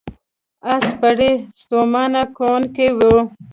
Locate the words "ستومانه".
1.61-2.21